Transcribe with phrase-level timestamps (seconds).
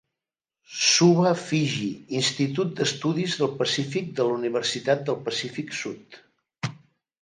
[0.91, 1.91] Suva, Fiji:
[2.21, 6.23] Institut d'Estudis del Pacífic de la Universitat del Pacífic Sud.